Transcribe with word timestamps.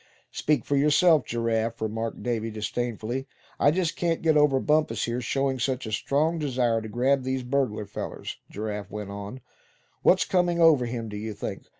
"Speak 0.31 0.65
for 0.65 0.75
yourself, 0.75 1.25
Giraffe," 1.25 1.79
remarked 1.79 2.23
Davy, 2.23 2.49
disdainfully. 2.49 3.27
"I 3.59 3.69
just 3.69 3.95
can't 3.95 4.23
get 4.23 4.35
over 4.35 4.59
Bumpus, 4.59 5.03
here, 5.05 5.21
showing 5.21 5.59
such 5.59 5.85
a 5.85 5.91
strong 5.91 6.39
desire 6.39 6.81
to 6.81 6.89
grab 6.89 7.21
these 7.21 7.43
burglar 7.43 7.85
fellers," 7.85 8.37
Giraffe 8.49 8.89
went 8.89 9.11
on. 9.11 9.41
"What's 10.01 10.25
comin' 10.25 10.57
over 10.59 10.87
him, 10.87 11.07
do 11.07 11.17
you 11.17 11.35
think? 11.35 11.67